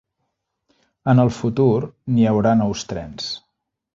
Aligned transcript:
En 1.13 1.21
el 1.25 1.29
futur, 1.41 1.77
n'hi 2.15 2.27
haurà 2.31 2.57
nous 2.65 2.85
trens. 2.95 3.31